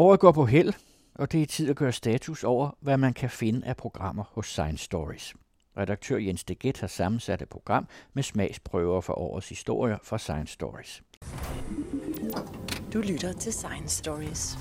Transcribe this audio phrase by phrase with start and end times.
[0.00, 0.72] Året går på held,
[1.14, 4.46] og det er tid at gøre status over, hvad man kan finde af programmer hos
[4.46, 5.34] Science Stories.
[5.76, 11.02] Redaktør Jens Deget har sammensat et program med smagsprøver for årets historier fra Science Stories.
[12.92, 14.58] Du lytter til Science Stories.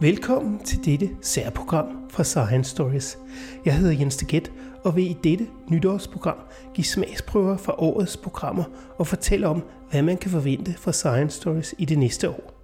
[0.00, 3.18] Velkommen til dette særprogram fra Science Stories.
[3.64, 4.52] Jeg hedder Jens Deget
[4.84, 6.38] og vil i dette nytårsprogram
[6.74, 8.64] give smagsprøver fra årets programmer
[8.98, 12.55] og fortælle om, hvad man kan forvente fra Science Stories i det næste år.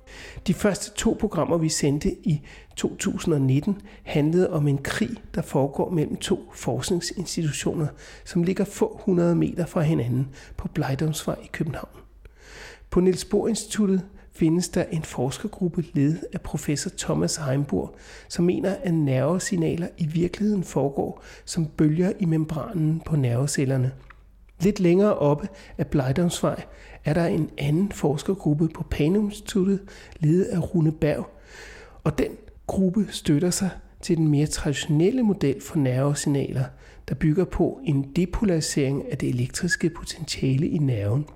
[0.46, 2.42] De første to programmer, vi sendte i
[2.76, 7.86] 2019, handlede om en krig, der foregår mellem to forskningsinstitutioner,
[8.24, 11.88] som ligger få hundrede meter fra hinanden på Blejdomsvej i København.
[12.90, 17.96] På Niels Bohr Instituttet findes der en forskergruppe ledet af professor Thomas Heimburg,
[18.28, 23.92] som mener, at nervesignaler i virkeligheden foregår som bølger i membranen på nervecellerne.
[24.62, 25.48] Lidt længere oppe
[25.78, 26.62] af Blejdomsvej
[27.04, 29.80] er der en anden forskergruppe på Panum Instituttet,
[30.20, 31.28] ledet af Rune Berg,
[32.04, 32.30] og den
[32.66, 36.64] gruppe støtter sig til den mere traditionelle model for nervesignaler,
[37.08, 41.26] der bygger på en depolarisering af det elektriske potentiale i nerven.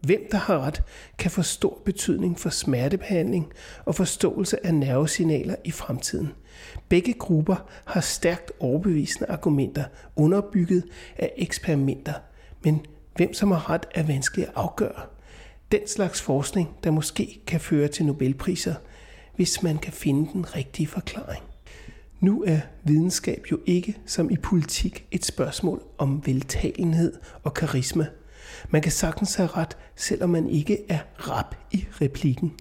[0.00, 0.82] Hvem der har ret,
[1.18, 3.52] kan få stor betydning for smertebehandling
[3.84, 6.28] og forståelse af nervesignaler i fremtiden.
[6.88, 9.84] Begge grupper har stærkt overbevisende argumenter
[10.16, 10.84] underbygget
[11.18, 12.12] af eksperimenter,
[12.64, 15.02] men hvem som har ret er vanskeligt at afgøre.
[15.72, 18.74] Den slags forskning, der måske kan føre til Nobelpriser,
[19.36, 21.42] hvis man kan finde den rigtige forklaring.
[22.20, 28.06] Nu er videnskab jo ikke som i politik et spørgsmål om veltalenhed og karisma–
[28.70, 32.52] man kan sagtens have ret, selvom man ikke er rap i replikken.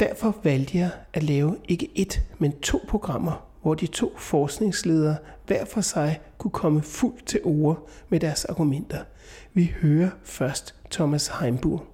[0.00, 5.64] Derfor valgte jeg at lave ikke et, men to programmer, hvor de to forskningsledere hver
[5.64, 9.00] for sig kunne komme fuldt til ord med deres argumenter.
[9.52, 11.86] Vi hører først Thomas Heimburg.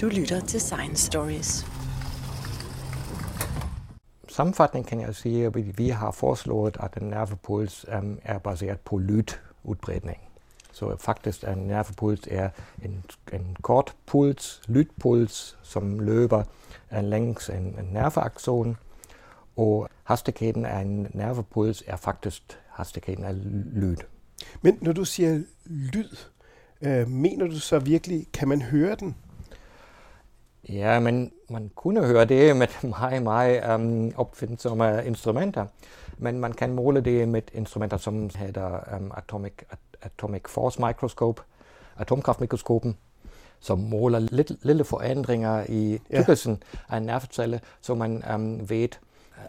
[0.00, 1.66] Du lytter til Science Stories.
[4.28, 7.84] Sammenfatning kan jeg sige, at vi har foreslået, at en nervepuls
[8.22, 10.18] er baseret på lydudbredning.
[10.72, 12.48] Så faktisk er en nervepuls er
[12.82, 16.42] en, en kort puls, lydpuls, som løber
[16.90, 18.76] længs en, en nerveakson,
[19.56, 23.34] og hastigheden af en nervepuls er faktisk hastigheden af
[23.72, 23.96] lyd.
[24.62, 26.16] Men når du siger lyd,
[26.82, 29.16] øh, mener du så virkelig, kan man høre den?
[30.68, 35.66] Ja, men man kunne høre det med meget, meget um, opfindsomme instrumenter,
[36.18, 39.52] men man kan måle det med instrumenter, som hedder um, atomic
[40.02, 41.42] Atomic Force Microscope,
[41.98, 42.96] atomkraftmikroskopen,
[43.60, 46.78] som måler lidt, lille forandringer i tykkelsen ja.
[46.94, 48.88] af en nervecelle, så man um, ved,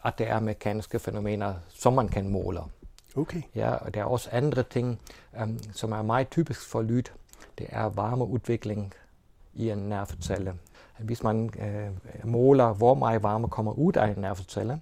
[0.05, 2.59] at det er mekaniske fænomener, som man kan måle.
[3.17, 3.41] Okay.
[3.55, 4.99] Ja, og der er også andre ting,
[5.41, 7.03] um, som er meget typisk for lyd.
[7.57, 8.93] Det er varmeudvikling
[9.53, 10.53] i en nervecelle.
[10.99, 14.81] Hvis man uh, måler, hvor meget varme kommer ud af en nervecelle,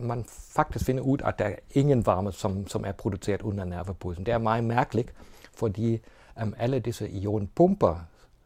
[0.00, 4.26] man faktisk finder ud, at der er ingen varme, som, som er produceret under nervepulsen.
[4.26, 5.12] Det er meget mærkeligt,
[5.54, 6.00] fordi
[6.42, 7.96] um, alle disse ionpumper,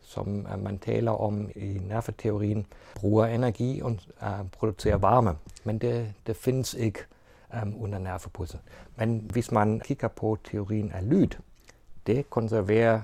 [0.02, 5.34] som uh, man taler om i nerveteorien, bruger energi og uh, producerer varme.
[5.64, 6.98] Men det, det findes ikke
[7.54, 8.60] ähm, under nervepulsen.
[8.96, 11.28] Men hvis man kigger på teorien af lyd,
[12.06, 13.00] det konserverer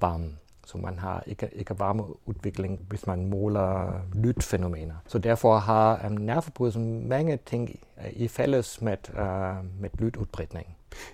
[0.00, 0.38] varmen.
[0.66, 4.94] Så man har ikke, ikke varmeudvikling, hvis man måler lydfænomener.
[5.06, 7.80] Så derfor har ähm, nervepulsen mange ting
[8.12, 10.66] i fælles med, uh, med lydudbredning.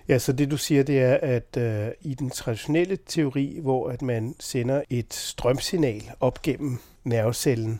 [0.07, 4.01] Ja, så det du siger, det er, at øh, i den traditionelle teori, hvor at
[4.01, 7.79] man sender et strømsignal op gennem nervecellen,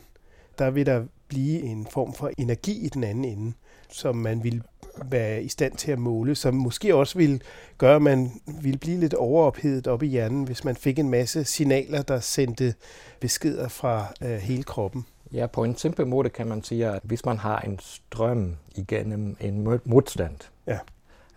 [0.58, 3.52] der vil der blive en form for energi i den anden ende,
[3.90, 4.62] som man vil
[5.04, 7.42] være i stand til at måle, som måske også vil
[7.78, 11.44] gøre, at man ville blive lidt overophedet op i hjernen, hvis man fik en masse
[11.44, 12.74] signaler, der sendte
[13.20, 15.06] beskeder fra øh, hele kroppen.
[15.32, 19.36] Ja, på en simpel måde kan man sige, at hvis man har en strøm igennem
[19.40, 20.36] en modstand,
[20.66, 20.78] ja.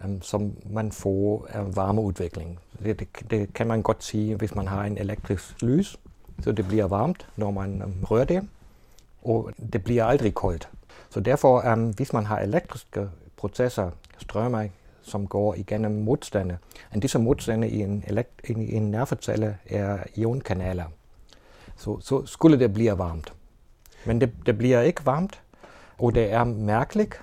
[0.06, 2.60] um, som man får en varmeudvikling.
[2.84, 5.98] Det, det, det kan man godt sige, hvis man har en elektrisk lys,
[6.44, 8.48] så det bliver varmt, når man um, rører det,
[9.24, 10.70] og det bliver aldrig koldt.
[11.10, 14.68] Så derfor, um, hvis man har elektriske processer, strømmer,
[15.02, 16.58] som går igennem modstande.
[16.92, 20.86] Og disse modstande i en, elekt- i en nervecelle er ionkanaler.
[21.78, 23.34] Så, så skulle det blive varmt.
[24.06, 25.42] Men det, det bliver ikke varmt,
[25.98, 27.22] og det er mærkeligt.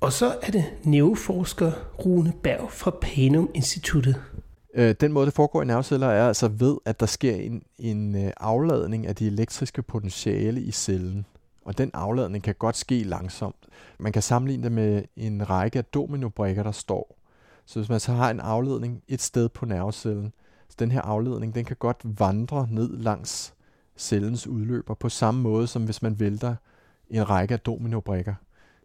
[0.00, 1.72] Og så er det neuroforsker
[2.04, 4.22] Rune Berg fra Panum Instituttet.
[4.74, 8.24] Øh, den måde, det foregår i nerveceller, er altså ved, at der sker en, en
[8.24, 11.26] øh, afladning af de elektriske potentiale i cellen.
[11.64, 13.66] Og den afladning kan godt ske langsomt.
[13.98, 17.18] Man kan sammenligne det med en række af dominobrikker, der står.
[17.64, 20.32] Så hvis man så har en afledning et sted på nervecellen,
[20.68, 23.54] Så den her afledning, den kan godt vandre ned langs
[23.96, 26.56] cellens udløber på samme måde, som hvis man vælter
[27.10, 28.34] en række af dominobrikker.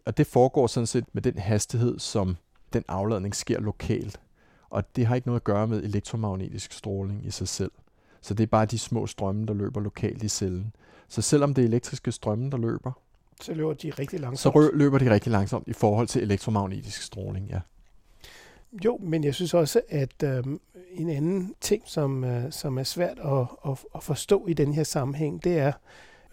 [0.06, 2.36] Og det foregår sådan set med den hastighed, som
[2.72, 4.20] den afladning sker lokalt.
[4.70, 7.72] Og det har ikke noget at gøre med elektromagnetisk stråling i sig selv.
[8.20, 10.72] Så det er bare de små strømme, der løber lokalt i cellen.
[11.10, 12.92] Så selvom det er elektriske strømme, der løber,
[13.40, 14.54] så løber de rigtig langsomt.
[14.54, 17.60] Så løber de rigtig langsomt i forhold til elektromagnetisk stråling, ja.
[18.84, 20.44] Jo, men jeg synes også, at øh,
[20.92, 24.84] en anden ting, som, øh, som er svært at, at, at forstå i den her
[24.84, 25.72] sammenhæng, det er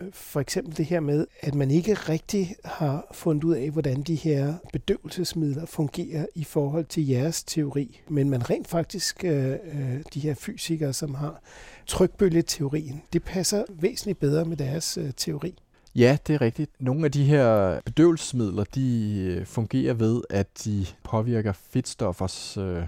[0.02, 4.02] øh, for eksempel det her med, at man ikke rigtig har fundet ud af, hvordan
[4.02, 8.02] de her bedøvelsesmidler fungerer i forhold til jeres teori.
[8.08, 11.42] Men man rent faktisk, øh, øh de her fysikere, som har
[11.88, 15.56] trykbølgeteorien, det passer væsentligt bedre med deres øh, teori.
[15.96, 16.72] Ja, det er rigtigt.
[16.80, 22.84] Nogle af de her bedøvelsesmidler, de øh, fungerer ved, at de påvirker fedtstoffers øh,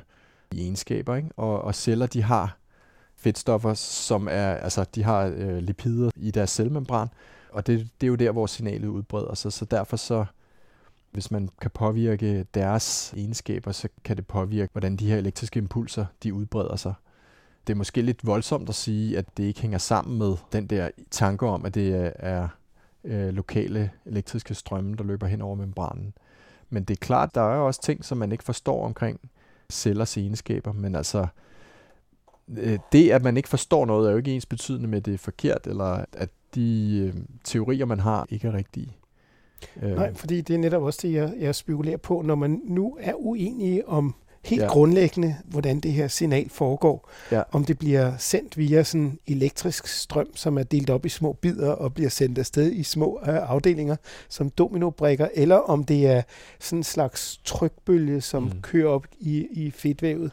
[0.56, 1.30] egenskaber, ikke?
[1.38, 2.58] Og, og celler, de har
[3.16, 7.08] fedtstoffer, som er, altså de har øh, lipider i deres cellemembran,
[7.52, 10.26] og det, det er jo der, hvor signalet udbreder sig, så derfor så,
[11.12, 16.06] hvis man kan påvirke deres egenskaber, så kan det påvirke, hvordan de her elektriske impulser,
[16.24, 16.94] de udbreder sig.
[17.70, 20.90] Det er måske lidt voldsomt at sige, at det ikke hænger sammen med den der
[21.12, 22.48] tanke om, at det er
[23.04, 26.14] øh, lokale elektriske strømme, der løber hen over membranen.
[26.70, 29.20] Men det er klart, der er også ting, som man ikke forstår omkring
[29.72, 31.28] cellers egenskaber, men altså
[32.58, 35.14] øh, det, at man ikke forstår noget, er jo ikke ens betydende med, at det
[35.14, 38.98] er forkert, eller at de øh, teorier, man har, ikke er rigtige.
[39.82, 39.96] Øh.
[39.96, 43.14] Nej, fordi det er netop også det, jeg, jeg spekulerer på, når man nu er
[43.14, 44.16] uenige om
[44.46, 44.68] helt ja.
[44.68, 47.10] grundlæggende, hvordan det her signal foregår.
[47.32, 47.42] Ja.
[47.52, 51.72] Om det bliver sendt via sådan elektrisk strøm, som er delt op i små bidder
[51.72, 53.96] og bliver sendt afsted i små øh, afdelinger
[54.30, 56.22] som dominobrikker, eller om det er
[56.60, 58.62] sådan en slags trykbølge, som mm.
[58.62, 60.32] kører op i, i fedtvævet.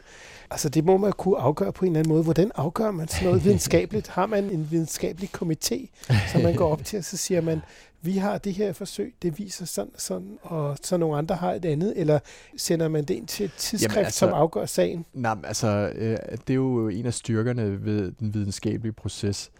[0.51, 2.23] Altså det må man kunne afgøre på en eller anden måde.
[2.23, 4.07] Hvordan afgør man sådan noget videnskabeligt?
[4.07, 5.87] Har man en videnskabelig komité,
[6.31, 7.61] som man går op til, og så siger man,
[8.07, 11.53] vi har det her forsøg, det viser sådan og sådan, og så nogle andre har
[11.53, 12.19] et andet, eller
[12.57, 15.05] sender man det ind til et tidsskrift, Jamen, altså, som afgør sagen?
[15.13, 16.17] Nej, altså, øh,
[16.47, 19.51] det er jo en af styrkerne ved den videnskabelige proces.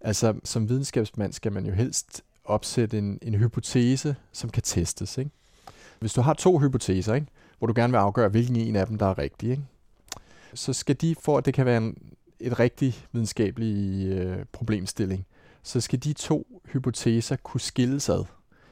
[0.00, 5.18] Altså, som videnskabsmand skal man jo helst opsætte en, en hypotese, som kan testes.
[5.18, 5.30] Ikke?
[6.00, 7.26] Hvis du har to hypoteser, ikke?
[7.58, 9.62] hvor du gerne vil afgøre, hvilken en af dem, der er rigtig, ikke?
[10.54, 11.96] så skal de, for at det kan være en,
[12.40, 15.26] et rigtig videnskabelig øh, problemstilling,
[15.62, 18.24] så skal de to hypoteser kunne skilles ad.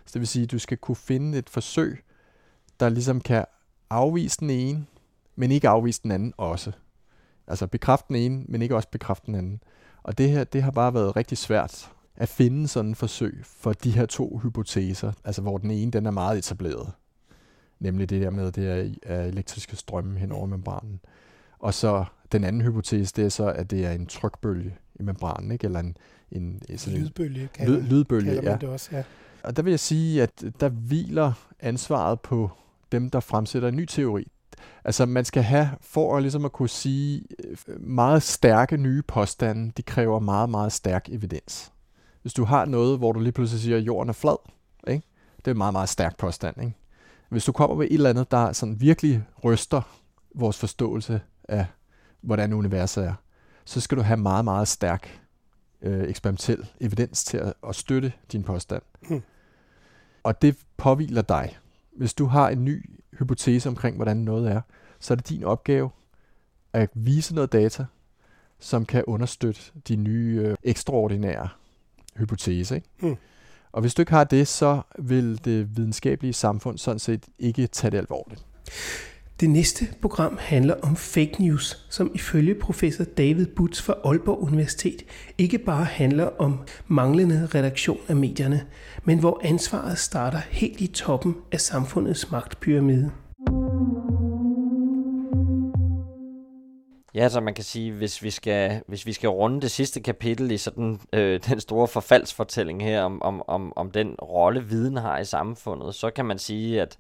[0.04, 2.04] Så det vil sige, at du skal kunne finde et forsøg,
[2.80, 3.44] der ligesom kan
[3.90, 4.86] afvise den ene,
[5.36, 6.72] men ikke afvise den anden også.
[7.46, 9.62] Altså bekræfte den ene, men ikke også bekræfte den anden.
[10.02, 13.72] Og det her, det har bare været rigtig svært at finde sådan et forsøg for
[13.72, 16.92] de her to hypoteser, altså hvor den ene den er meget etableret.
[17.78, 21.00] Nemlig det der med, det er elektriske strømme hen over membranen.
[21.58, 25.52] Og så den anden hypotese, det er så, at det er en trykbølge i membranen,
[25.52, 25.64] ikke?
[25.64, 25.96] eller en,
[26.30, 28.56] en sådan lydbølge, kalder, lyd, lydbølge kalder ja.
[28.56, 29.02] det også, ja.
[29.42, 32.50] Og der vil jeg sige, at der hviler ansvaret på
[32.92, 34.26] dem, der fremsætter en ny teori.
[34.84, 37.22] Altså man skal have, for at, ligesom at kunne sige,
[37.80, 41.72] meget stærke nye påstande, de kræver meget, meget stærk evidens.
[42.22, 44.36] Hvis du har noget, hvor du lige pludselig siger, at jorden er flad,
[44.88, 45.06] ikke?
[45.36, 46.62] det er en meget, meget stærk påstand.
[46.62, 46.76] Ikke?
[47.28, 49.82] Hvis du kommer med et eller andet, der sådan virkelig ryster
[50.34, 51.66] vores forståelse af,
[52.20, 53.14] hvordan universet er,
[53.64, 55.20] så skal du have meget, meget stærk
[55.82, 58.82] øh, eksperimentel evidens til at, at støtte din påstand.
[59.08, 59.22] Hmm.
[60.22, 61.58] Og det påviler dig.
[61.96, 64.60] Hvis du har en ny hypotese omkring, hvordan noget er,
[65.00, 65.90] så er det din opgave
[66.72, 67.86] at vise noget data,
[68.58, 71.48] som kan understøtte de nye øh, ekstraordinære
[72.16, 72.74] hypotese.
[72.74, 72.88] Ikke?
[73.00, 73.16] Hmm.
[73.72, 77.90] Og hvis du ikke har det, så vil det videnskabelige samfund sådan set ikke tage
[77.90, 78.46] det alvorligt.
[79.40, 85.02] Det næste program handler om fake news, som ifølge professor David Butz fra Aalborg Universitet
[85.38, 88.66] ikke bare handler om manglende redaktion af medierne,
[89.04, 93.10] men hvor ansvaret starter helt i toppen af samfundets magtpyramide.
[97.14, 100.50] Ja, så man kan sige, hvis vi skal, hvis vi skal runde det sidste kapitel
[100.50, 105.18] i sådan øh, den store forfaldsfortælling her om, om, om, om den rolle viden har
[105.18, 106.98] i samfundet, så kan man sige, at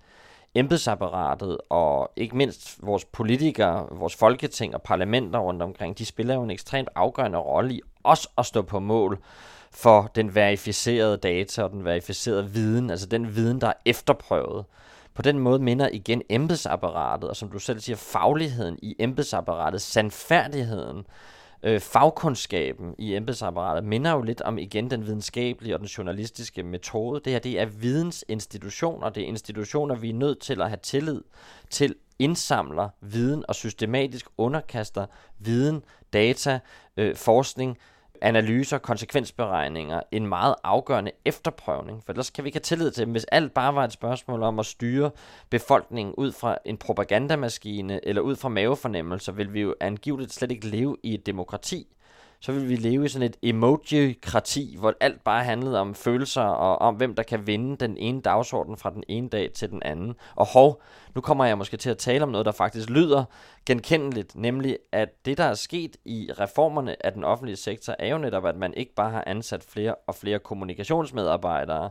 [0.54, 6.42] embedsapparatet og ikke mindst vores politikere, vores folketing og parlamenter rundt omkring, de spiller jo
[6.42, 9.18] en ekstremt afgørende rolle i også at stå på mål
[9.70, 14.64] for den verificerede data og den verificerede viden, altså den viden, der er efterprøvet.
[15.14, 21.06] På den måde minder igen embedsapparatet, og som du selv siger, fagligheden i embedsapparatet, sandfærdigheden,
[21.62, 27.20] øh, fagkundskaben i embedsapparatet minder jo lidt om igen den videnskabelige og den journalistiske metode.
[27.24, 31.20] Det her det er vidensinstitutioner, det er institutioner, vi er nødt til at have tillid
[31.70, 35.06] til indsamler viden og systematisk underkaster
[35.38, 36.58] viden, data,
[36.96, 37.78] øh, forskning,
[38.22, 42.02] analyser, konsekvensberegninger, en meget afgørende efterprøvning.
[42.04, 43.10] For ellers kan vi ikke have tillid til dem.
[43.12, 45.10] Hvis alt bare var et spørgsmål om at styre
[45.50, 50.66] befolkningen ud fra en propagandamaskine eller ud fra mavefornemmelser, vil vi jo angiveligt slet ikke
[50.66, 51.86] leve i et demokrati
[52.40, 56.78] så ville vi leve i sådan et emoji-krati, hvor alt bare handlede om følelser og
[56.78, 60.14] om, hvem der kan vinde den ene dagsorden fra den ene dag til den anden.
[60.36, 60.82] Og hov,
[61.14, 63.24] nu kommer jeg måske til at tale om noget, der faktisk lyder
[63.66, 68.18] genkendeligt, nemlig at det, der er sket i reformerne af den offentlige sektor, er jo
[68.18, 71.90] netop, at man ikke bare har ansat flere og flere kommunikationsmedarbejdere,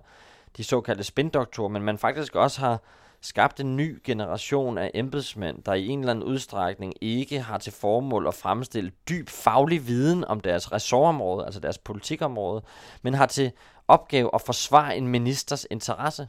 [0.58, 2.82] de såkaldte spindoktorer, men man faktisk også har
[3.22, 7.74] skabt en ny generation af embedsmænd, der i en eller anden udstrækning ikke har til
[7.74, 12.62] formål at fremstille dyb faglig viden om deres ressortområde, altså deres politikområde,
[13.02, 13.52] men har til
[13.88, 16.28] opgave at forsvare en ministers interesse.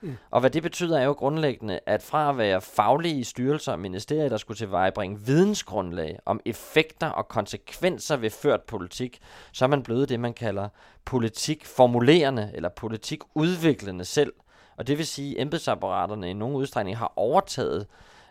[0.00, 0.16] Mm.
[0.30, 4.28] Og hvad det betyder er jo grundlæggende, at fra at være faglige styrelser og ministerier,
[4.28, 9.18] der skulle tilvejebringe vidensgrundlag om effekter og konsekvenser ved ført politik,
[9.52, 10.68] så er man blevet det, man kalder
[11.04, 14.32] politikformulerende eller politikudviklende selv–
[14.78, 17.86] og det vil sige, at embedsapparaterne i nogen udstrækning har overtaget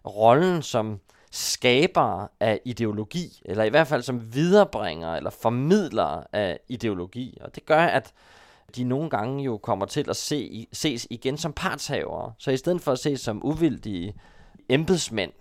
[0.06, 1.00] rollen som
[1.32, 7.38] skaber af ideologi, eller i hvert fald som viderebringer eller formidler af ideologi.
[7.42, 8.14] Og det gør, at
[8.76, 12.34] de nogle gange jo kommer til at se, ses igen som partshavere.
[12.38, 14.16] Så i stedet for at ses som uvildige
[14.70, 15.32] embedsmænd,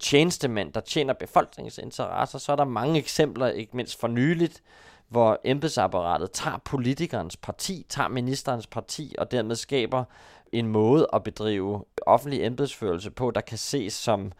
[0.00, 4.62] tjenestemænd, der tjener befolkningens interesser, så er der mange eksempler, ikke mindst for nyligt,
[5.08, 10.04] hvor embedsapparatet tager politikernes parti, tager ministerens parti, og dermed skaber
[10.52, 14.32] en måde at bedrive offentlig embedsførelse på, der kan ses som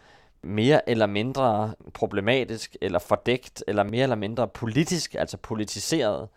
[0.43, 6.29] mere eller mindre problematisk, eller fordækt, eller mere eller mindre politisk, altså politiseret.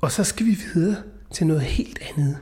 [0.00, 2.38] Og så skal vi videre til noget helt andet,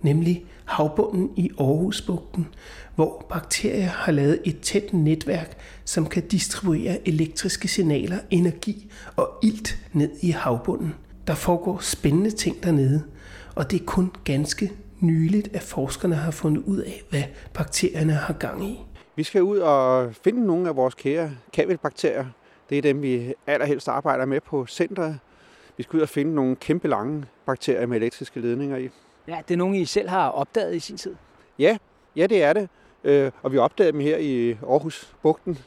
[0.00, 2.48] nemlig havbunden i Aarhusbugten,
[2.94, 9.78] hvor bakterier har lavet et tæt netværk, som kan distribuere elektriske signaler, energi og ilt
[9.92, 10.94] ned i havbunden–
[11.26, 13.02] der foregår spændende ting dernede,
[13.54, 17.22] og det er kun ganske nyligt, at forskerne har fundet ud af, hvad
[17.54, 18.80] bakterierne har gang i.
[19.16, 22.26] Vi skal ud og finde nogle af vores kære kabelbakterier.
[22.70, 25.18] Det er dem, vi allerhelst arbejder med på centret.
[25.76, 28.90] Vi skal ud og finde nogle kæmpe lange bakterier med elektriske ledninger i.
[29.28, 31.14] Ja, det er nogle, I selv har opdaget i sin tid?
[31.58, 31.78] Ja,
[32.16, 32.68] ja det er det.
[33.04, 35.58] Øh, og vi opdagede dem her i Aarhus Bugten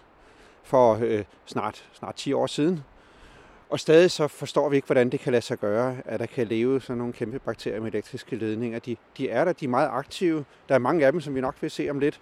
[0.63, 2.83] for øh, snart, snart 10 år siden.
[3.69, 6.47] Og stadig så forstår vi ikke, hvordan det kan lade sig gøre, at der kan
[6.47, 8.79] leve sådan nogle kæmpe bakterier med elektriske ledninger.
[8.79, 10.45] De, de er der, de er meget aktive.
[10.69, 12.21] Der er mange af dem, som vi nok vil se om lidt.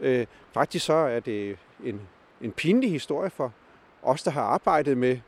[0.00, 2.00] Øh, faktisk så er det en,
[2.40, 3.52] en pinlig historie for
[4.02, 5.18] os, der har arbejdet med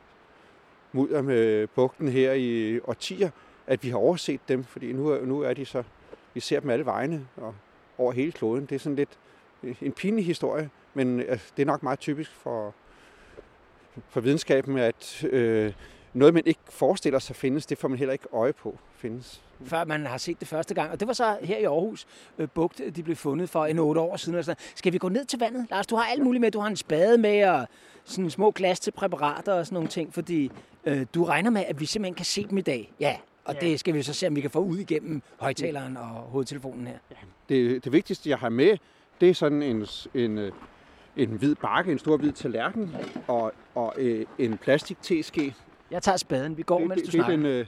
[0.91, 3.29] mudder med bugten her i årtier,
[3.67, 5.83] at vi har overset dem, fordi nu, nu er de så,
[6.33, 7.55] vi ser dem alle vegne og
[7.97, 8.65] over hele kloden.
[8.65, 9.17] Det er sådan lidt
[9.81, 12.73] en pinlig historie, men altså, det er nok meget typisk for,
[14.09, 15.73] for videnskaben, at øh,
[16.13, 19.41] noget, man ikke forestiller sig findes, det får man heller ikke øje på findes.
[19.65, 20.91] Før man har set det første gang.
[20.91, 22.07] Og det var så her i Aarhus
[22.37, 24.37] øh, Bugt, de blev fundet for en otte år siden.
[24.37, 25.67] Altså, skal vi gå ned til vandet?
[25.69, 26.51] Lars, du har alt muligt med.
[26.51, 27.67] Du har en spade med og
[28.05, 30.51] sådan små glas til præparater og sådan nogle ting, fordi
[30.85, 32.93] øh, du regner med, at vi simpelthen kan se dem i dag.
[32.99, 33.59] Ja, og ja.
[33.59, 36.97] det skal vi så se, om vi kan få ud igennem højtaleren og hovedtelefonen her.
[37.11, 37.15] Ja.
[37.49, 38.77] Det, det vigtigste, jeg har med,
[39.21, 40.51] det er sådan en, en, øh,
[41.17, 42.95] en hvid bakke, en stor hvid tallerken
[43.27, 45.55] og, og øh, en plastik teske.
[45.91, 46.57] Jeg tager spaden.
[46.57, 47.35] Vi går, det, mens det, du snakker.
[47.35, 47.65] Den, øh,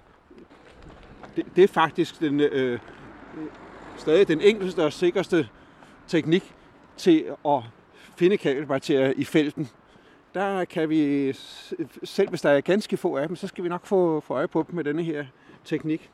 [1.36, 2.80] det, det er faktisk den, øh,
[3.98, 5.50] stadig den enkleste og sikreste
[6.08, 6.54] teknik
[6.98, 7.60] til at
[8.16, 9.70] finde kabelbakterier i felten.
[10.34, 11.34] Der kan vi,
[12.04, 14.48] selv hvis der er ganske få af dem, så skal vi nok få, få øje
[14.48, 15.26] på dem med denne her
[15.66, 16.10] teknik.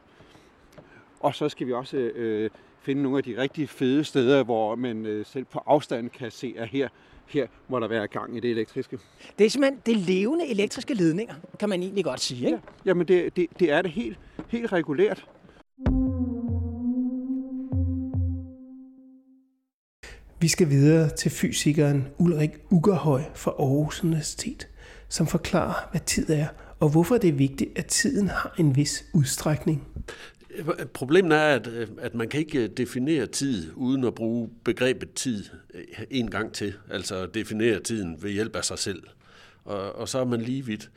[1.20, 2.50] Og så skal vi også øh,
[2.82, 6.56] finde nogle af de rigtig fede steder, hvor man øh, selv på afstand kan se,
[6.58, 6.90] at her
[7.30, 9.00] her må der være gang i det elektriske.
[9.40, 12.58] Det er simpelthen det levende elektriske ledninger, kan man egentlig godt sige, ikke?
[12.58, 15.26] Ja, jamen det, det, det er det helt, helt regulært.
[20.42, 24.68] Vi skal videre til fysikeren Ulrik Ugerhøj fra Aarhus Universitet,
[25.10, 26.48] som forklarer, hvad tid er,
[26.80, 29.88] og hvorfor det er vigtigt, at tiden har en vis udstrækning.
[30.94, 35.14] Problemet er, at, øh, at man kan ikke øh, definere tid uden at bruge begrebet
[35.14, 36.74] tid øh, en gang til.
[36.90, 39.04] Altså definere tiden ved hjælp af sig selv.
[39.66, 40.92] Og, og så er man lige vidt.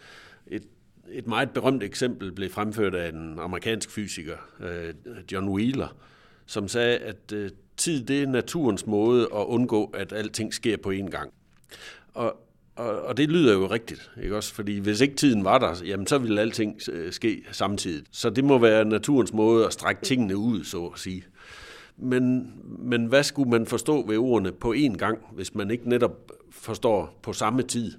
[0.46, 0.62] Et,
[1.10, 4.36] et meget berømt eksempel blev fremført af en amerikansk fysiker,
[5.32, 5.96] John Wheeler,
[6.46, 7.32] som sagde, at
[7.76, 11.32] tid det er naturens måde at undgå, at alting sker på én gang.
[12.14, 12.36] Og
[12.76, 14.54] og, og det lyder jo rigtigt, ikke også?
[14.54, 18.04] Fordi hvis ikke tiden var der, jamen så ville alting øh, ske samtidig.
[18.10, 21.24] Så det må være naturens måde at strække tingene ud, så at sige.
[21.96, 26.32] Men, men hvad skulle man forstå ved ordene på én gang, hvis man ikke netop
[26.50, 27.92] forstår på samme tid?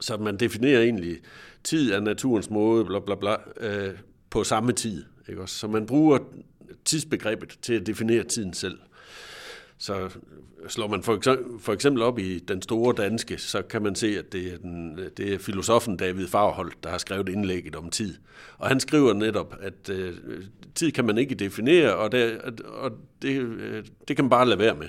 [0.00, 1.16] Så man definerer egentlig
[1.64, 3.94] tid af naturens måde, bla bla bla, øh,
[4.30, 5.04] på samme tid.
[5.28, 5.58] Ikke også?
[5.58, 6.18] Så man bruger
[6.84, 8.78] tidsbegrebet til at definere tiden selv.
[9.78, 10.10] Så øh,
[10.68, 14.18] slår man for eksempel, for eksempel op i den store danske, så kan man se,
[14.18, 18.14] at det er, den, det er filosofen David Farhold, der har skrevet indlægget om tid.
[18.58, 20.14] Og han skriver netop, at øh,
[20.74, 22.90] tid kan man ikke definere, og, det, og
[23.22, 24.88] det, øh, det kan man bare lade være med.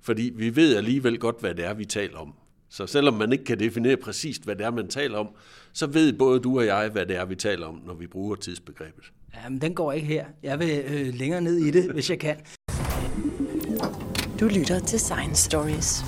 [0.00, 2.34] Fordi vi ved alligevel godt, hvad det er, vi taler om.
[2.70, 5.28] Så selvom man ikke kan definere præcist, hvad det er, man taler om,
[5.72, 8.36] så ved både du og jeg, hvad det er, vi taler om, når vi bruger
[8.36, 9.12] tidsbegrebet.
[9.44, 10.26] Jamen, den går ikke her.
[10.42, 12.36] Jeg vil øh, længere ned i det, hvis jeg kan.
[14.40, 16.04] Du lytter til Science Stories.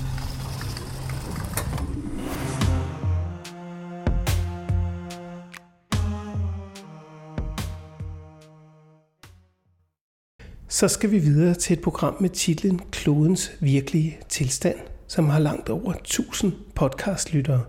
[10.67, 14.75] Så skal vi videre til et program med titlen Klodens virkelige tilstand,
[15.07, 17.63] som har langt over 1000 podcastlyttere.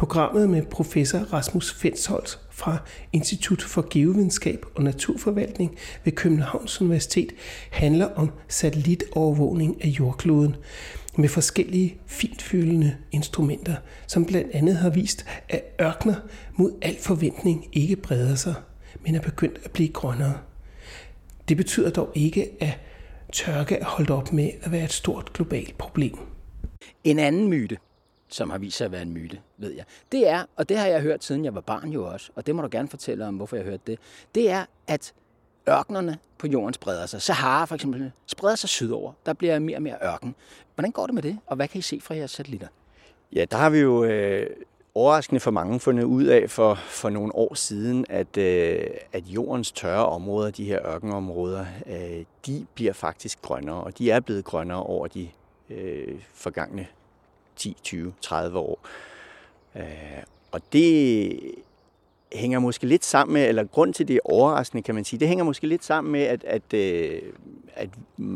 [0.00, 2.76] Programmet med professor Rasmus Fensholt fra
[3.12, 7.32] Institut for Geovidenskab og Naturforvaltning ved Københavns Universitet
[7.70, 10.56] handler om satellitovervågning af jordkloden
[11.18, 13.74] med forskellige fintfølende instrumenter,
[14.06, 16.14] som blandt andet har vist, at ørkner
[16.56, 18.54] mod al forventning ikke breder sig,
[19.04, 20.38] men er begyndt at blive grønnere.
[21.48, 22.78] Det betyder dog ikke, at
[23.32, 26.18] tørke er holdt op med at være et stort globalt problem.
[27.04, 27.76] En anden myte,
[28.30, 30.86] som har vist sig at være en myte, ved jeg, det er, og det har
[30.86, 33.36] jeg hørt siden jeg var barn jo også, og det må du gerne fortælle om,
[33.36, 33.98] hvorfor jeg hørte det,
[34.34, 35.12] det er, at
[35.68, 37.22] ørkenerne på jorden spreder sig.
[37.22, 39.12] Sahara for eksempel spreder sig sydover.
[39.26, 40.34] Der bliver mere og mere ørken.
[40.74, 42.68] Hvordan går det med det, og hvad kan I se fra jeres satellitter?
[43.32, 44.50] Ja, der har vi jo øh,
[44.94, 49.72] overraskende for mange fundet ud af for, for nogle år siden, at, øh, at jordens
[49.72, 54.82] tørre områder, de her ørkenområder, øh, de bliver faktisk grønnere, og de er blevet grønnere
[54.82, 55.28] over de
[55.70, 56.86] øh, forgangne
[57.60, 58.78] 10, 20, 30 år.
[59.76, 59.82] Øh,
[60.52, 61.40] og det
[62.32, 65.28] hænger måske lidt sammen med, eller grund til det er overraskende, kan man sige, det
[65.28, 67.22] hænger måske lidt sammen med, at, at, øh,
[67.74, 67.88] at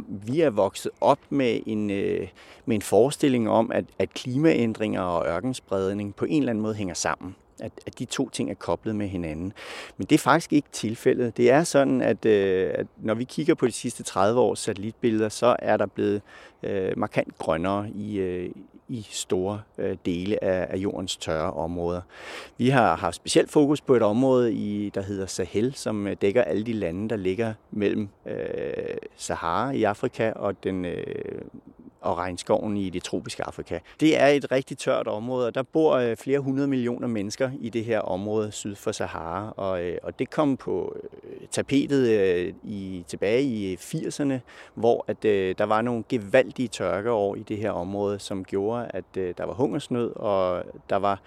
[0.08, 2.28] vi er vokset op med en, øh,
[2.66, 6.94] med en forestilling om, at, at klimaændringer og ørkenspredning på en eller anden måde hænger
[6.94, 7.36] sammen.
[7.60, 9.52] At, at de to ting er koblet med hinanden.
[9.96, 11.36] Men det er faktisk ikke tilfældet.
[11.36, 15.28] Det er sådan, at, øh, at når vi kigger på de sidste 30 års satellitbilleder,
[15.28, 16.22] så er der blevet
[16.62, 18.50] øh, markant grønnere i, øh,
[18.88, 22.00] i store øh, dele af, af jordens tørre områder.
[22.58, 26.42] Vi har haft specielt fokus på et område, i, der hedder Sahel, som øh, dækker
[26.42, 31.04] alle de lande, der ligger mellem øh, Sahara i Afrika og den øh,
[32.00, 33.78] og regnskoven i det tropiske Afrika.
[34.00, 37.68] Det er et rigtig tørt område, og der bor øh, flere hundrede millioner mennesker i
[37.68, 40.96] det her område syd for Sahara, og, øh, og det kom på
[41.54, 44.38] øh, tapetet i, tilbage i 80'erne,
[44.74, 49.04] hvor at, øh, der var nogle gevaldige tørkeår i det her område, som gjorde, at
[49.16, 51.20] øh, der var hungersnød, og der var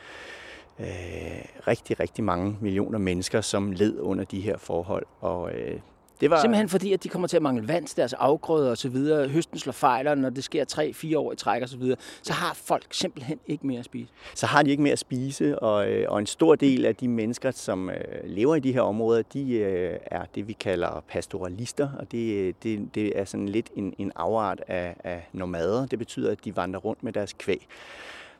[0.79, 5.05] øh, rigtig, rigtig mange millioner mennesker, som led under de her forhold.
[5.21, 5.79] Og øh,
[6.21, 6.41] det var...
[6.41, 9.27] Simpelthen fordi, at de kommer til at mangle vand til deres afgrøder og så videre.
[9.27, 10.65] Høsten slår fejler, når det sker
[11.13, 11.97] 3-4 år i træk og så videre.
[12.21, 14.11] Så har folk simpelthen ikke mere at spise.
[14.35, 17.07] Så har de ikke mere at spise, og, øh, og en stor del af de
[17.07, 21.89] mennesker, som øh, lever i de her områder, de øh, er det, vi kalder pastoralister,
[21.99, 25.85] og det, det, det er sådan lidt en, en afart af, af nomader.
[25.85, 27.67] Det betyder, at de vandrer rundt med deres kvæg.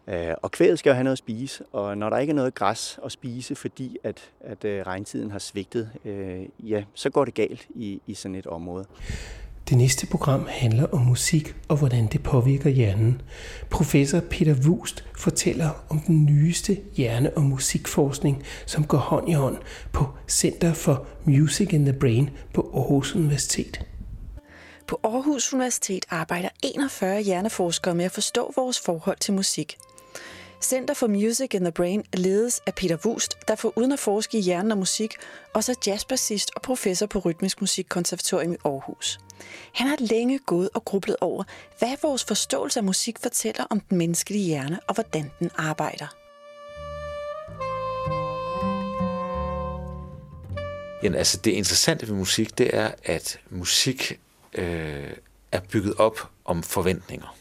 [0.08, 2.56] Øh, og kvæget skal jo have noget at spise, og når der ikke er noget
[2.56, 7.34] græs at spise, fordi at, at øh, regntiden har svigtet, øh, ja, så går det
[7.34, 8.86] galt i, i sådan et område.
[9.70, 13.22] Det næste program handler om musik og hvordan det påvirker hjernen.
[13.70, 19.58] Professor Peter Wust fortæller om den nyeste hjerne- og musikforskning, som går hånd i hånd
[19.92, 23.86] på Center for Music in the Brain på Aarhus Universitet.
[24.88, 29.78] På Aarhus Universitet arbejder 41 hjerneforskere med at forstå vores forhold til musik.
[30.62, 34.38] Center for Music in the Brain ledes af Peter Wust, der for uden at forske
[34.38, 35.16] i hjernen og musik,
[35.54, 39.20] også er jazzbassist og professor på Rytmisk Musikkonservatorium i Aarhus.
[39.74, 41.44] Han har længe gået og grublet over,
[41.80, 46.08] hvad vores forståelse af musik fortæller om den menneskelige hjerne og hvordan den arbejder.
[51.04, 54.20] Jamen, altså, det interessante ved musik, det er, at musik
[54.54, 55.14] øh,
[55.52, 57.38] er bygget op om forventninger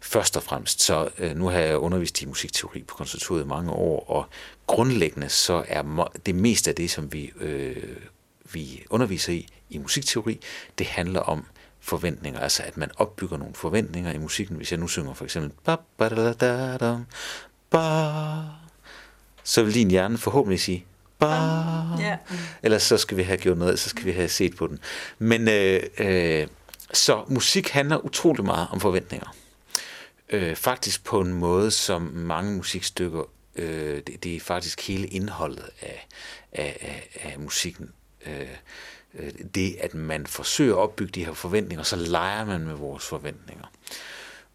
[0.00, 0.82] først og fremmest.
[0.82, 4.26] Så øh, nu har jeg undervist i musikteori på konservatoriet i mange år, og
[4.66, 7.96] grundlæggende så er det meste af det, som vi, øh,
[8.52, 10.40] vi underviser i, i musikteori,
[10.78, 11.44] det handler om
[11.80, 14.56] forventninger, altså at man opbygger nogle forventninger i musikken.
[14.56, 16.96] Hvis jeg nu synger for eksempel ba, ba, da, da, da,
[17.70, 17.80] ba,
[19.44, 20.84] så vil din hjerne forhåbentlig sige
[21.18, 21.26] ba,
[22.00, 22.18] yeah.
[22.62, 24.78] ellers så skal vi have gjort noget, så skal vi have set på den.
[25.18, 26.46] Men øh, øh,
[26.92, 29.34] så musik handler utrolig meget om forventninger.
[30.30, 33.22] Øh, faktisk på en måde, som mange musikstykker,
[33.56, 36.06] øh, det, det er faktisk hele indholdet af,
[36.52, 37.92] af, af, af musikken.
[38.26, 38.48] Øh,
[39.14, 43.06] øh, det, at man forsøger at opbygge de her forventninger, så leger man med vores
[43.06, 43.64] forventninger.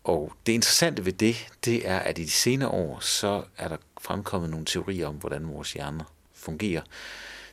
[0.04, 3.78] Og det interessante ved det, det er, at i de senere år, så er der
[4.02, 6.82] fremkommet nogle teorier om, hvordan vores hjerner fungerer,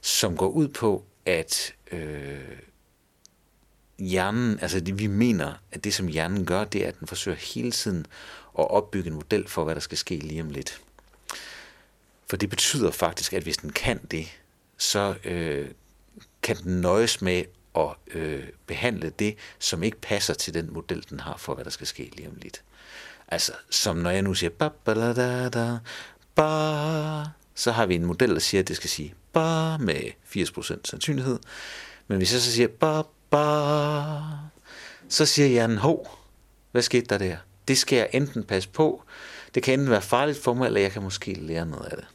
[0.01, 2.41] som går ud på, at øh,
[4.09, 7.37] hjernen, altså det vi mener, at det som hjernen gør, det er, at den forsøger
[7.37, 8.07] hele tiden
[8.59, 10.81] at opbygge en model for, hvad der skal ske lige om lidt.
[12.31, 14.27] For det betyder faktisk, at hvis den kan det,
[14.79, 15.69] så øh,
[16.43, 17.45] kan den nøjes med
[17.77, 21.71] at øh, behandle det, som ikke passer til den model, den har for, hvad der
[21.71, 22.63] skal ske lige om lidt.
[23.29, 25.79] Altså, som når jeg nu siger ba ba da da da
[26.35, 27.23] ba,
[27.55, 30.01] så har vi en model, der siger, at det skal sige ba med
[30.37, 31.39] 80% sandsynlighed.
[32.09, 33.03] Men hvis jeg så siger ba
[33.33, 33.43] ba,
[35.09, 36.19] så siger hjernen, hov,
[36.73, 37.37] hvad skete der der?
[37.69, 39.03] Det skal jeg enten passe på,
[39.55, 42.07] det kan enten være farligt for mig, eller jeg kan måske lære noget af det.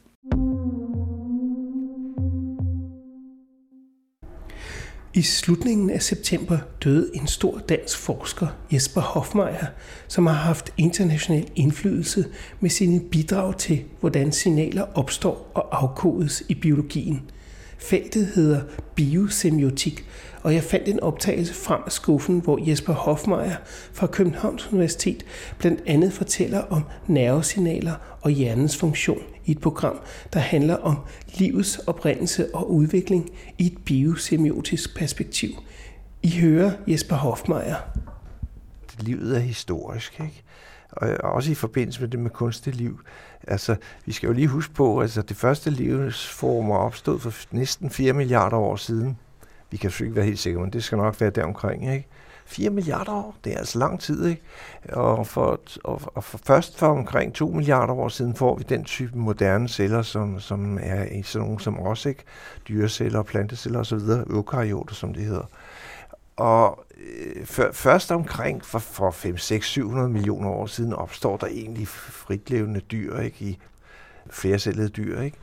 [5.14, 9.66] I slutningen af september døde en stor dansk forsker, Jesper Hofmeier,
[10.08, 12.24] som har haft international indflydelse
[12.60, 17.30] med sine bidrag til, hvordan signaler opstår og afkodes i biologien.
[17.78, 18.60] Feltet hedder
[18.94, 20.04] biosemiotik,
[20.42, 23.56] og jeg fandt en optagelse frem af skuffen, hvor Jesper Hofmeier
[23.92, 25.24] fra Københavns Universitet
[25.58, 30.00] blandt andet fortæller om nervesignaler og hjernens funktion i et program,
[30.32, 30.96] der handler om
[31.34, 35.50] livets oprindelse og udvikling i et biosemiotisk perspektiv.
[36.22, 37.76] I hører Jesper Hofmeier.
[39.00, 40.42] Livet er historisk, ikke?
[40.90, 43.00] og også i forbindelse med det med kunstig liv.
[43.46, 47.90] Altså, vi skal jo lige huske på, at altså, det første livsformer opstod for næsten
[47.90, 49.18] 4 milliarder år siden.
[49.70, 52.08] Vi kan selvfølgelig ikke være helt sikre, men det skal nok være deromkring, ikke?
[52.48, 54.42] 4 milliarder år, det er altså lang tid, ikke?
[54.92, 58.84] Og, for, og, og for først for omkring 2 milliarder år siden får vi den
[58.84, 62.22] type moderne celler, som, som er i sådan nogle som os, ikke?
[62.68, 63.98] Dyreceller, planteceller osv.,
[64.30, 65.50] eukaryoter, som det hedder.
[66.38, 71.88] Og øh, først omkring for, for 5, 6, 700 millioner år siden opstår der egentlig
[71.88, 73.44] fritlevende dyr, ikke?
[73.44, 73.58] I
[74.30, 75.36] flercellede dyr, ikke?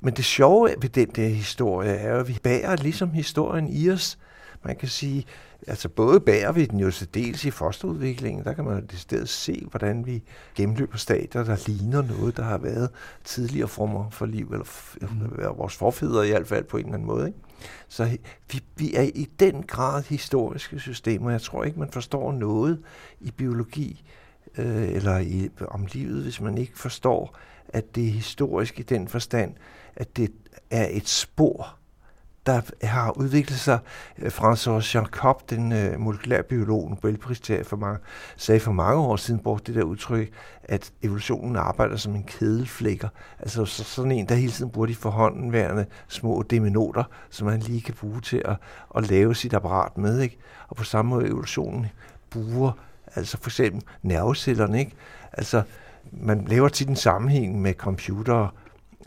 [0.00, 4.18] Men det sjove ved den der historie er at vi bærer ligesom historien i os.
[4.64, 5.26] Man kan sige,
[5.66, 9.28] altså både bærer vi den jo til dels i fosterudviklingen, der kan man i stedet
[9.28, 10.22] se, hvordan vi
[10.54, 12.90] gennemløber stadier, der ligner noget, der har været
[13.24, 14.66] tidligere former for liv, eller
[15.00, 15.58] mm.
[15.58, 17.26] vores forfædre i hvert fald på en eller anden måde.
[17.26, 17.38] Ikke?
[17.88, 18.18] Så
[18.52, 21.30] vi, vi er i den grad historiske systemer.
[21.30, 22.82] Jeg tror ikke, man forstår noget
[23.20, 24.04] i biologi
[24.58, 27.36] øh, eller i, om livet, hvis man ikke forstår,
[27.68, 29.54] at det er historisk i den forstand,
[29.96, 30.32] at det
[30.70, 31.77] er et spor,
[32.48, 33.78] der har udviklet sig.
[34.18, 37.98] Øh, François Jacob, den øh, molekylærbiolog, Nobelpristager for mange,
[38.36, 40.32] sagde for mange år siden, brugte det der udtryk,
[40.64, 43.08] at evolutionen arbejder som en kedelflækker.
[43.38, 47.80] Altså så, sådan en, der hele tiden bruger de forhåndenværende små deminoter, som man lige
[47.80, 48.56] kan bruge til at,
[48.96, 50.20] at lave sit apparat med.
[50.20, 50.38] Ikke?
[50.68, 51.86] Og på samme måde evolutionen
[52.30, 52.72] bruger
[53.14, 54.78] altså for eksempel nervecellerne.
[54.78, 54.92] Ikke?
[55.32, 55.62] Altså
[56.12, 58.50] man laver tit en sammenhæng med computere,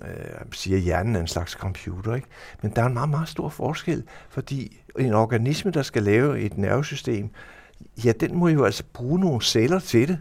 [0.01, 2.15] øh, siger, hjernen er en slags computer.
[2.15, 2.27] Ikke?
[2.61, 6.57] Men der er en meget, meget stor forskel, fordi en organisme, der skal lave et
[6.57, 7.29] nervesystem,
[8.05, 10.19] ja, den må jo altså bruge nogle celler til det.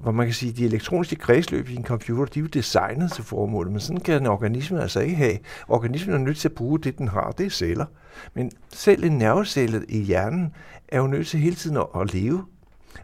[0.00, 3.12] Hvor man kan sige, at de elektroniske kredsløb i en computer, de er jo designet
[3.12, 5.38] til formålet, men sådan kan en organisme altså ikke have.
[5.68, 7.86] Organismen er nødt til at bruge det, den har, det er celler.
[8.34, 10.54] Men selv en nervecelle i hjernen
[10.88, 12.44] er jo nødt til hele tiden at leve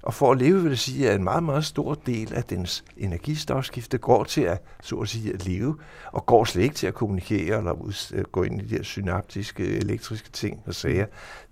[0.02, 2.84] og for at leve vil det sige, at en meget, meget stor del af dens
[2.96, 5.76] energistofskifte går til at, så at sige, at leve,
[6.12, 9.76] og går slet ikke til at kommunikere eller øh, gå ind i de her synaptiske,
[9.76, 11.06] elektriske ting og sager.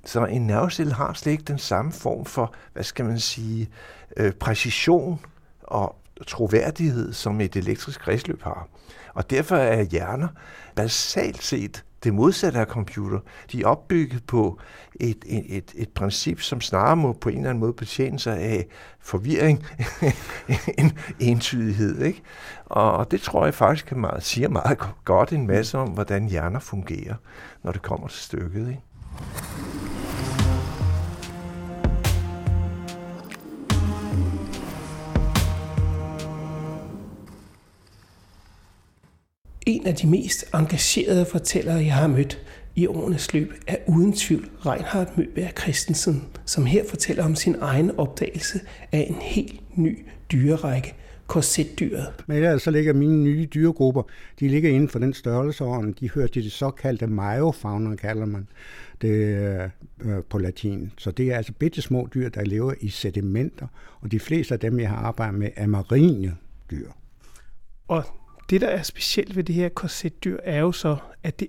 [0.04, 3.68] Så en nervecelle har slet ikke den samme form for, hvad skal man sige,
[4.16, 5.20] øh, præcision
[5.62, 8.68] og troværdighed, som et elektrisk kredsløb har.
[9.14, 10.28] Og derfor er hjerner
[10.74, 13.18] basalt set det modsatte af computer.
[13.52, 14.58] De er opbygget på
[15.00, 18.38] et, et, et, et princip, som snarere må på en eller anden måde betjene sig
[18.38, 18.66] af
[19.00, 19.66] forvirring
[20.78, 22.02] en entydighed.
[22.02, 22.22] Ikke?
[22.64, 26.60] Og det tror jeg faktisk kan meget, siger meget godt en masse om, hvordan hjerner
[26.60, 27.14] fungerer,
[27.62, 28.68] når det kommer til stykket.
[28.68, 29.87] Ikke?
[39.68, 42.42] En af de mest engagerede fortællere, jeg har mødt
[42.76, 47.90] i årenes løb, er uden tvivl Reinhard Møberg Christensen, som her fortæller om sin egen
[47.90, 48.60] opdagelse
[48.92, 50.94] af en helt ny dyrerække,
[51.26, 52.12] korsetdyret.
[52.26, 54.02] Men ellers så ligger mine nye dyregrupper,
[54.40, 55.94] de ligger inden for den størrelseorden.
[56.00, 58.48] De hører til det såkaldte majofauna, kalder man
[59.02, 59.10] det
[60.00, 60.92] øh, på latin.
[60.98, 63.66] Så det er altså bitte små dyr, der lever i sedimenter,
[64.00, 66.36] og de fleste af dem, jeg har arbejdet med, er marine
[66.70, 66.88] dyr.
[67.88, 68.04] Og
[68.50, 71.48] det, der er specielt ved det her korsetdyr, er jo så, at det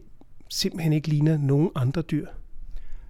[0.49, 2.25] simpelthen ikke ligner nogen andre dyr.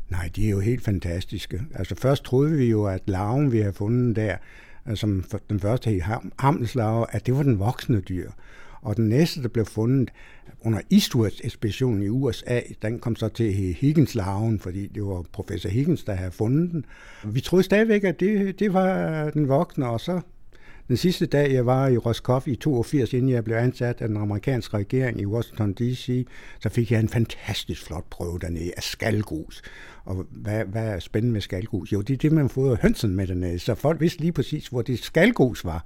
[0.10, 1.62] Nej, de er jo helt fantastiske.
[1.76, 4.38] Altså først troede vi jo, at larven, vi havde fundet der,
[4.86, 6.02] altså, som den første i
[6.40, 8.32] hammelslave, at det var den voksne dyr.
[8.82, 10.12] Og den næste, der blev fundet
[10.62, 16.04] under Eastwards ekspedition i USA, den kom så til Higgins-larven, fordi det var professor Higgins,
[16.04, 16.86] der havde fundet den.
[17.26, 20.22] Vi troede stadigvæk, at det, det var den voksne, og så
[20.90, 24.18] den sidste dag, jeg var i Roscoff i 82, inden jeg blev ansat af den
[24.18, 26.28] amerikanske regering i Washington D.C.,
[26.60, 29.62] så fik jeg en fantastisk flot prøve dernede af skalgus.
[30.06, 31.94] Og hvad, hvad er spændende med skalgus?
[31.94, 34.82] Jo, det er det, man får hønsen med dernede, så folk vidste lige præcis, hvor
[34.82, 35.86] det skalgus var.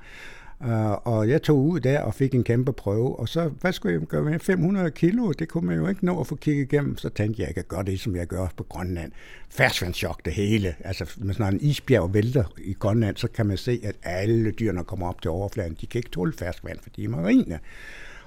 [0.68, 3.94] Uh, og jeg tog ud der og fik en kæmpe prøve, og så, hvad skulle
[4.00, 5.32] jeg gøre med 500 kilo?
[5.32, 6.98] Det kunne man jo ikke nå at få kigget igennem.
[6.98, 9.12] Så tænkte jeg, jeg kan gøre det, som jeg gør på Grønland.
[9.50, 10.76] Færdsvandschok det hele.
[10.80, 14.84] Altså, når sådan en isbjerg vælter i Grønland, så kan man se, at alle dyrene
[14.84, 15.78] kommer op til overfladen.
[15.82, 17.60] De kan ikke tåle ferskvand, for de er marine.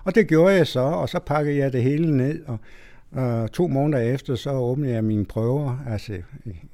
[0.05, 2.59] Og det gjorde jeg så, og så pakkede jeg det hele ned, og
[3.13, 6.13] Uh, to måneder efter, så åbnede jeg mine prøver, altså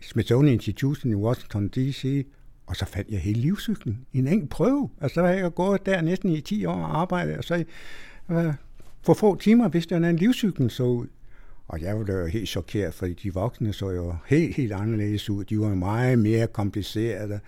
[0.00, 2.26] Smithsonian Institution i Washington D.C.,
[2.72, 4.90] og så fandt jeg hele livscyklen i en enkelt prøve.
[5.00, 7.64] Altså, så havde jeg gået der næsten i 10 år og arbejdet, og så
[8.30, 8.54] øh,
[9.02, 11.06] for få timer vidste jeg, hvordan livscyklen så ud.
[11.68, 15.44] Og jeg var jo helt chokeret, fordi de voksne så jo helt, helt anderledes ud.
[15.44, 17.40] De var meget mere komplicerede.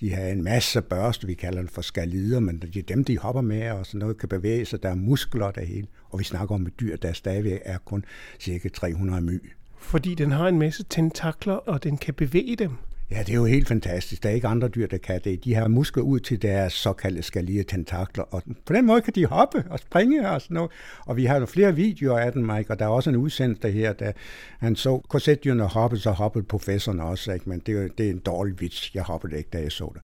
[0.00, 3.18] De havde en masse børste, vi kalder det for skalider, men det er dem, de
[3.18, 4.82] hopper med, og sådan noget kan bevæge sig.
[4.82, 5.86] Der er muskler der hele.
[6.10, 8.04] Og vi snakker om et dyr, der stadigvæk er kun
[8.40, 9.52] cirka 300 my.
[9.78, 12.70] Fordi den har en masse tentakler, og den kan bevæge dem.
[13.10, 14.22] Ja, det er jo helt fantastisk.
[14.22, 15.44] Der er ikke andre dyr, der kan det.
[15.44, 19.26] De har muskler ud til deres såkaldte skalige tentakler, og på den måde kan de
[19.26, 20.70] hoppe og springe og sådan noget.
[21.06, 23.70] Og vi har jo flere videoer af den, Mike, og der er også en udsendelse
[23.70, 24.12] her, der
[24.58, 27.48] han så korsetdyrene hoppe, så hoppede professoren også, ikke?
[27.48, 28.94] men det er, det er en dårlig vits.
[28.94, 30.02] Jeg hoppede ikke, da jeg så det.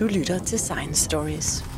[0.00, 1.77] Du lytter til Science Stories.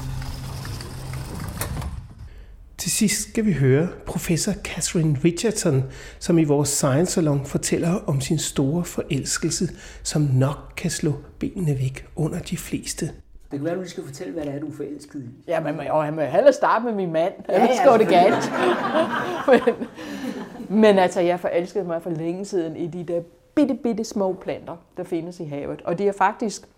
[2.80, 5.82] Til sidst skal vi høre professor Catherine Richardson,
[6.18, 9.68] som i vores Science Salon fortæller om sin store forelskelse,
[10.02, 13.06] som nok kan slå benene væk under de fleste.
[13.06, 15.50] Det kan være, at du skal fortælle, hvad det er, du er forelsket i.
[15.50, 17.32] Ja, men jo, han må hellere starte med min mand.
[17.48, 18.52] Ja, ellers går det galt.
[19.48, 23.20] men, men altså, jeg forelskede mig for længe siden i de der
[23.54, 25.82] bitte, bitte små planter, der findes i havet.
[25.82, 26.68] Og de er faktisk,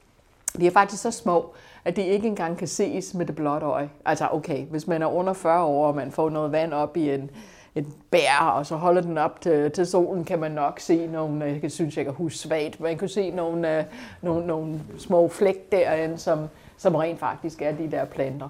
[0.60, 3.90] de er faktisk så små, at de ikke engang kan ses med det blotte øje.
[4.04, 7.10] Altså okay, hvis man er under 40 år, og man får noget vand op i
[7.10, 7.30] en,
[7.74, 11.44] en bær, og så holder den op til, til solen, kan man nok se nogle,
[11.44, 13.84] øh, jeg synes, jeg kan huske svagt, man kan se nogle, øh,
[14.22, 18.48] nogle, nogle små flæk derinde, som, som rent faktisk er de der planter.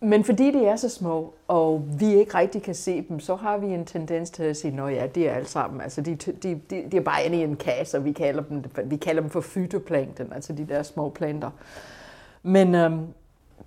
[0.00, 3.58] Men fordi de er så små, og vi ikke rigtig kan se dem, så har
[3.58, 5.80] vi en tendens til at sige, at ja, de er alle sammen.
[5.80, 8.64] Altså, de, de, de, de er bare inde i en kasse, og vi kalder dem,
[8.84, 11.50] vi kalder dem for fytoplankton, altså de der små planter.
[12.42, 13.06] Men øhm,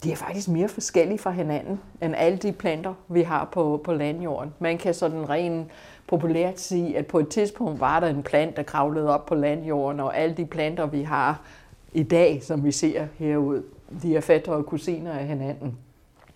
[0.03, 3.93] de er faktisk mere forskellige fra hinanden, end alle de planter, vi har på, på
[3.93, 4.53] landjorden.
[4.59, 5.67] Man kan sådan rent
[6.07, 9.99] populært sige, at på et tidspunkt var der en plant, der kravlede op på landjorden,
[9.99, 11.41] og alle de planter, vi har
[11.93, 13.63] i dag, som vi ser herude,
[14.01, 15.77] de er fætter og kusiner af hinanden.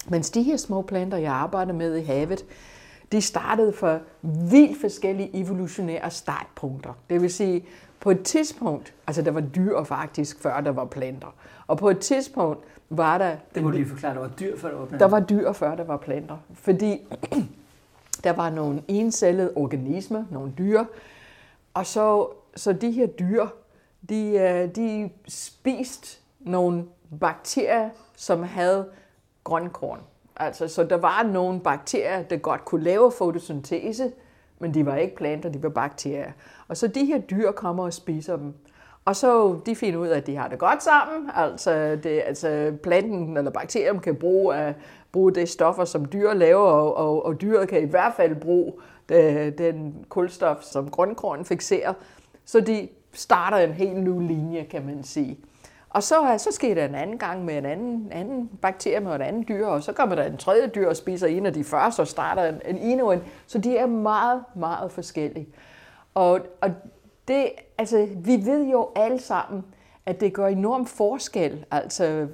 [0.09, 2.45] Mens de her små planter, jeg arbejder med i havet,
[3.11, 6.93] de startede for vildt forskellige evolutionære startpunkter.
[7.09, 7.65] Det vil sige,
[7.99, 11.35] på et tidspunkt, altså der var dyr faktisk, før der var planter.
[11.67, 13.35] Og på et tidspunkt var der...
[13.55, 15.07] Det må du lige forklare, der var dyr før der var planter.
[15.07, 16.37] Der var dyr før der var planter.
[16.53, 16.99] Fordi
[18.23, 20.83] der var nogle encellede organismer, nogle dyr,
[21.73, 23.45] og så, så de her dyr,
[24.09, 26.85] de, øh, de spiste nogle
[27.19, 28.85] bakterier, som havde
[29.45, 29.99] grønkorn.
[30.37, 34.11] Altså, så der var nogle bakterier, der godt kunne lave fotosyntese,
[34.59, 36.31] men de var ikke planter, de var bakterier.
[36.67, 38.53] Og så de her dyr kommer og spiser dem.
[39.05, 41.29] Og så de finder ud af, at de har det godt sammen.
[41.35, 44.73] Altså, det, altså planten eller bakterien kan bruge, uh,
[45.11, 48.73] bruge det stoffer, som dyr laver, og, og, og dyret kan i hvert fald bruge
[49.09, 51.93] det, den kulstof, som grønkorn fixerer.
[52.45, 55.39] Så de starter en helt ny linje, kan man sige.
[55.95, 59.15] Og så, øh, så sker der en anden gang med en anden, anden bakterie med
[59.15, 61.63] en anden dyr, og så kommer der en tredje dyr og spiser en af de
[61.63, 63.19] første, og starter en, en endnu en.
[63.47, 65.47] Så de er meget, meget forskellige.
[66.13, 66.71] Og, og
[67.27, 69.65] det, altså, vi ved jo alle sammen,
[70.05, 72.27] at det gør enorm forskel, altså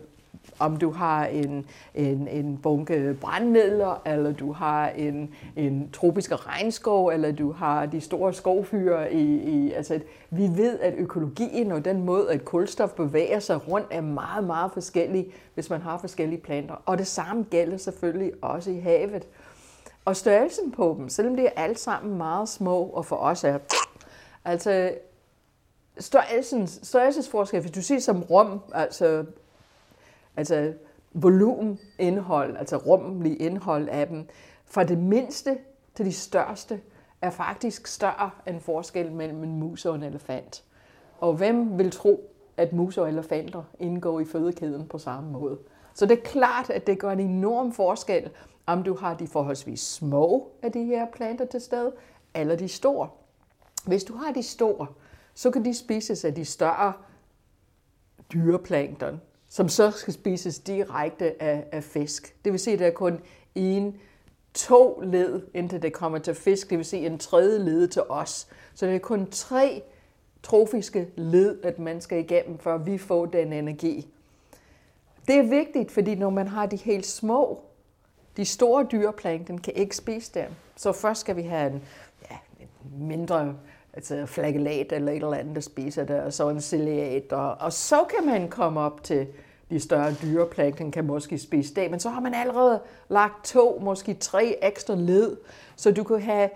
[0.62, 7.08] om du har en, en, en bunke brændmidler, eller du har en, en tropisk regnskov,
[7.08, 9.72] eller du har de store skovfyre i, i...
[9.72, 14.44] Altså, vi ved, at økologien og den måde, at kulstof bevæger sig rundt, er meget,
[14.44, 16.76] meget forskellig, hvis man har forskellige planter.
[16.86, 19.28] Og det samme gælder selvfølgelig også i havet.
[20.06, 23.58] Og størrelsen på dem, selvom det er alt sammen meget små, og for os er...
[24.46, 24.92] Altså,
[26.00, 29.26] størrelsen, størrelsesforskel, hvis du siger som rum, altså,
[30.38, 30.74] altså
[31.14, 34.28] volumenindhold, altså rummelig indhold af dem,
[34.66, 35.58] fra det mindste
[35.96, 36.82] til de største,
[37.22, 40.64] er faktisk større end forskel mellem en mus og en elefant.
[41.20, 45.58] Og hvem vil tro, at mus og elefanter indgår i fødekæden på samme måde?
[45.94, 48.30] Så det er klart, at det gør en enorm forskel,
[48.66, 51.92] om du har de forholdsvis små af de her planter til stede,
[52.36, 53.10] eller de store.
[53.86, 54.88] Hvis du har de store,
[55.34, 56.94] så kan de spises af de større
[58.34, 62.36] dyreplankton, som så skal spises direkte af, af fisk.
[62.46, 63.20] Det vil sige, at der er kun
[63.56, 63.98] en,
[64.54, 66.70] to led, indtil det kommer til fisk.
[66.70, 68.48] Det vil sige en tredje led til os.
[68.74, 69.84] Så det er kun tre
[70.44, 74.08] trofiske led, at man skal igennem, før vi får den energi.
[75.28, 77.60] Det er vigtigt, fordi når man har de helt små,
[78.38, 80.50] de store dyreplankton kan ikke spise dem.
[80.76, 81.84] Så først skal vi have en,
[82.32, 83.56] ja, en mindre
[83.94, 87.74] altså flagellat eller et eller andet, der spiser det, og så en ciliat, og, og
[87.74, 89.28] så kan man komme op til
[89.70, 94.14] de større dyreplankton, kan måske spise det, men så har man allerede lagt to, måske
[94.14, 95.38] tre ekstra led,
[95.76, 96.50] så du kan have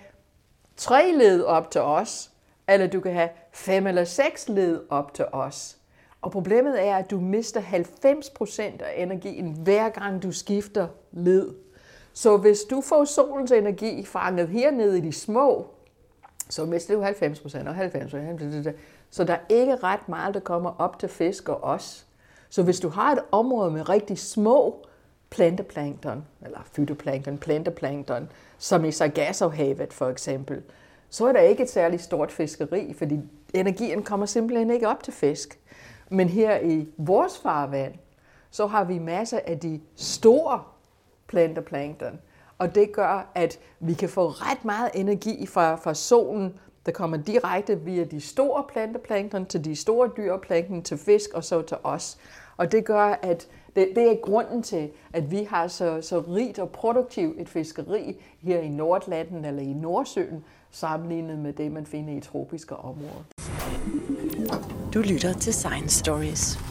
[0.77, 2.31] tre led op til os,
[2.67, 5.77] eller du kan have fem eller seks led op til os.
[6.21, 11.53] Og problemet er, at du mister 90% af energien, hver gang du skifter led.
[12.13, 15.74] Så hvis du får solens energi fanget hernede i de små,
[16.49, 18.67] så mister du 90 procent og 90 procent.
[19.09, 22.05] Så der er ikke ret meget, der kommer op til fisk og os.
[22.49, 24.85] Så hvis du har et område med rigtig små
[25.29, 30.61] planteplankton, eller fytoplankton, planteplankton, som i Sargassohavet for eksempel,
[31.09, 33.19] så er der ikke et særligt stort fiskeri, fordi
[33.53, 35.59] energien kommer simpelthen ikke op til fisk.
[36.09, 37.93] Men her i vores farvand,
[38.51, 40.63] så har vi masser af de store
[41.27, 42.19] planteplankton,
[42.57, 46.53] og det gør, at vi kan få ret meget energi fra, fra solen,
[46.85, 51.61] der kommer direkte via de store planteplankton til de store dyreplankton, til fisk og så
[51.61, 52.17] til os.
[52.57, 56.59] Og det gør, at det, det er grunden til, at vi har så, så rigt
[56.59, 62.17] og produktivt et fiskeri her i Nordlanden eller i Nordsøen, sammenlignet med det, man finder
[62.17, 63.23] i tropiske områder.
[64.93, 66.64] Du lytter til Science Stories.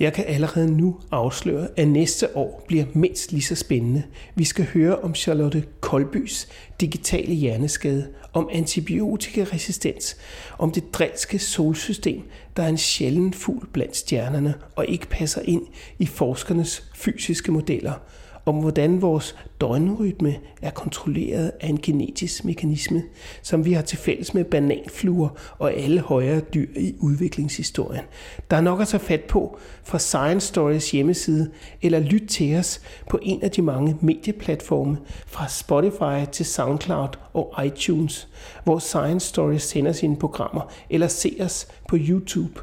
[0.00, 4.02] Jeg kan allerede nu afsløre, at næste år bliver mindst lige så spændende.
[4.34, 6.48] Vi skal høre om Charlotte Kolbys
[6.80, 10.16] digitale hjerneskade, om antibiotikaresistens,
[10.58, 12.22] om det drilske solsystem,
[12.56, 15.62] der er en sjælden fugl blandt stjernerne og ikke passer ind
[15.98, 17.92] i forskernes fysiske modeller–
[18.46, 23.02] om hvordan vores døgnrytme er kontrolleret af en genetisk mekanisme,
[23.42, 25.28] som vi har til fælles med bananfluer
[25.58, 28.04] og alle højere dyr i udviklingshistorien.
[28.50, 31.50] Der er nok at tage fat på fra Science Stories hjemmeside,
[31.82, 32.80] eller lyt til os
[33.10, 38.28] på en af de mange medieplatforme fra Spotify til SoundCloud og iTunes,
[38.64, 42.60] hvor Science Stories sender sine programmer, eller se os på YouTube.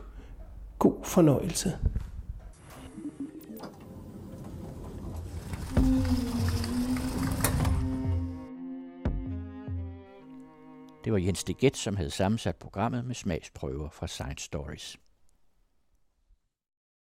[0.80, 1.74] God fornøjelse.
[11.04, 14.98] Det var Jens Deget, som havde sammensat programmet med smagsprøver fra Science Stories.